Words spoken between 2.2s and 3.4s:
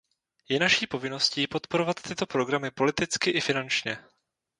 programy politicky